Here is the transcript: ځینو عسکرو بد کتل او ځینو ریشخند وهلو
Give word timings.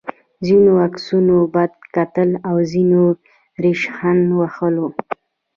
ځینو 0.45 0.71
عسکرو 0.85 1.39
بد 1.53 1.71
کتل 1.95 2.29
او 2.47 2.55
ځینو 2.71 3.03
ریشخند 3.63 4.23
وهلو 4.39 4.87